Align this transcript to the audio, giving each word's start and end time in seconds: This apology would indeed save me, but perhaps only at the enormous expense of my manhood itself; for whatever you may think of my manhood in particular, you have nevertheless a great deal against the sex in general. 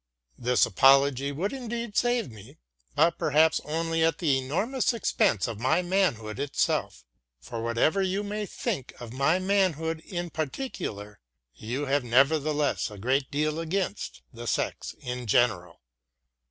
This 0.39 0.65
apology 0.65 1.31
would 1.31 1.53
indeed 1.53 1.95
save 1.95 2.31
me, 2.31 2.57
but 2.95 3.19
perhaps 3.19 3.61
only 3.63 4.03
at 4.03 4.17
the 4.17 4.35
enormous 4.39 4.93
expense 4.93 5.47
of 5.47 5.59
my 5.59 5.83
manhood 5.83 6.39
itself; 6.39 7.05
for 7.39 7.61
whatever 7.61 8.01
you 8.01 8.23
may 8.23 8.47
think 8.47 8.93
of 8.99 9.13
my 9.13 9.37
manhood 9.37 9.99
in 9.99 10.31
particular, 10.31 11.19
you 11.53 11.85
have 11.85 12.03
nevertheless 12.03 12.89
a 12.89 12.97
great 12.97 13.29
deal 13.29 13.59
against 13.59 14.23
the 14.33 14.47
sex 14.47 14.95
in 15.01 15.27
general. 15.27 15.81